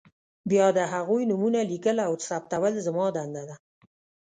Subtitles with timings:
[0.49, 3.55] بیا د هغوی نومونه لیکل او ثبتول زما دنده ده.